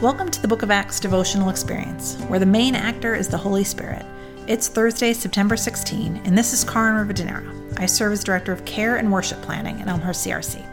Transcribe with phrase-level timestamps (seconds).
[0.00, 3.64] Welcome to the Book of Acts devotional experience, where the main actor is the Holy
[3.64, 4.06] Spirit.
[4.46, 7.80] It's Thursday, September 16, and this is Caryn Rivadeneira.
[7.80, 10.64] I serve as Director of Care and Worship Planning at Elmhurst CRC.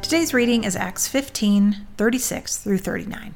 [0.00, 3.34] Today's reading is Acts 15, 36 through 39.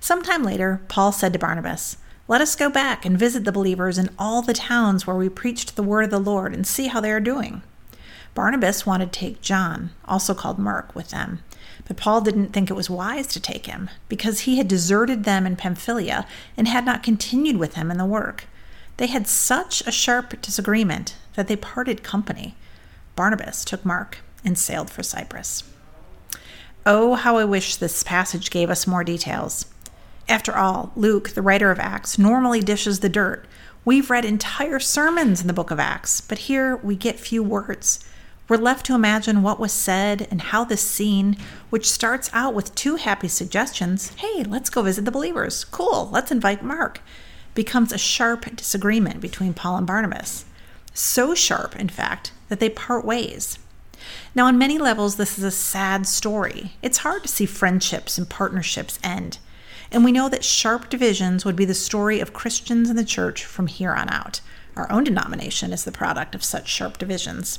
[0.00, 1.96] Sometime later, Paul said to Barnabas,
[2.26, 5.76] Let us go back and visit the believers in all the towns where we preached
[5.76, 7.62] the word of the Lord and see how they are doing.
[8.34, 11.44] Barnabas wanted to take John, also called Mark, with them
[11.84, 15.46] but Paul didn't think it was wise to take him, because he had deserted them
[15.46, 16.26] in Pamphylia
[16.56, 18.44] and had not continued with them in the work.
[18.96, 22.54] They had such a sharp disagreement that they parted company.
[23.14, 25.64] Barnabas took Mark and sailed for Cyprus.
[26.84, 29.66] Oh, how I wish this passage gave us more details.
[30.28, 33.46] After all, Luke, the writer of Acts, normally dishes the dirt.
[33.84, 38.04] We've read entire sermons in the book of Acts, but here we get few words.
[38.48, 41.36] We're left to imagine what was said and how this scene,
[41.68, 46.30] which starts out with two happy suggestions hey, let's go visit the believers, cool, let's
[46.30, 47.00] invite Mark,
[47.54, 50.44] becomes a sharp disagreement between Paul and Barnabas.
[50.94, 53.58] So sharp, in fact, that they part ways.
[54.32, 56.76] Now, on many levels, this is a sad story.
[56.82, 59.38] It's hard to see friendships and partnerships end.
[59.90, 63.44] And we know that sharp divisions would be the story of Christians in the church
[63.44, 64.40] from here on out.
[64.76, 67.58] Our own denomination is the product of such sharp divisions.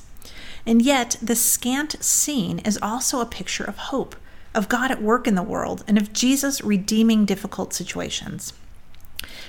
[0.68, 4.18] And yet, the scant scene is also a picture of hope,
[4.54, 8.52] of God at work in the world, and of Jesus redeeming difficult situations.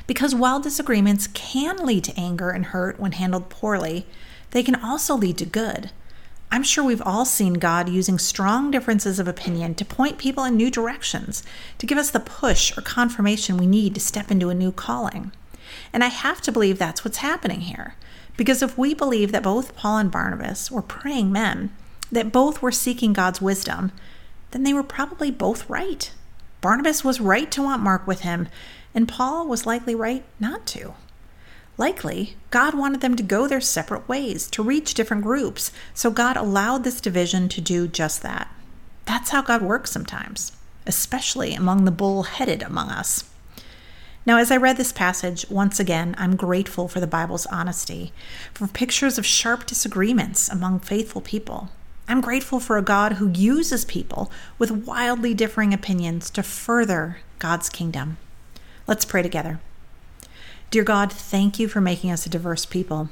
[0.06, 4.06] Because while disagreements can lead to anger and hurt when handled poorly,
[4.52, 5.90] they can also lead to good.
[6.52, 10.56] I'm sure we've all seen God using strong differences of opinion to point people in
[10.56, 11.42] new directions,
[11.78, 15.32] to give us the push or confirmation we need to step into a new calling.
[15.92, 17.96] And I have to believe that's what's happening here.
[18.38, 21.70] Because if we believe that both Paul and Barnabas were praying men,
[22.10, 23.92] that both were seeking God's wisdom,
[24.52, 26.10] then they were probably both right.
[26.60, 28.48] Barnabas was right to want Mark with him,
[28.94, 30.94] and Paul was likely right not to.
[31.76, 36.36] Likely, God wanted them to go their separate ways, to reach different groups, so God
[36.36, 38.54] allowed this division to do just that.
[39.04, 40.52] That's how God works sometimes,
[40.86, 43.24] especially among the bull headed among us.
[44.28, 48.12] Now, as I read this passage, once again, I'm grateful for the Bible's honesty,
[48.52, 51.70] for pictures of sharp disagreements among faithful people.
[52.06, 57.70] I'm grateful for a God who uses people with wildly differing opinions to further God's
[57.70, 58.18] kingdom.
[58.86, 59.60] Let's pray together.
[60.70, 63.08] Dear God, thank you for making us a diverse people,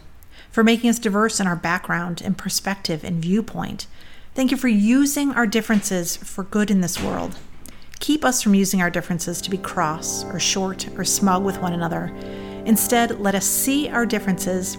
[0.50, 3.87] for making us diverse in our background and perspective and viewpoint.
[4.34, 7.38] Thank you for using our differences for good in this world.
[8.06, 11.72] Keep us from using our differences to be cross or short or smug with one
[11.72, 12.14] another.
[12.64, 14.78] Instead, let us see our differences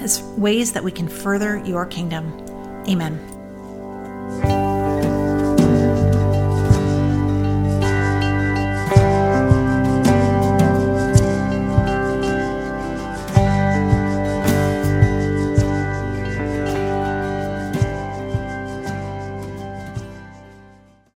[0.00, 2.26] as ways that we can further your kingdom.
[2.88, 3.35] Amen.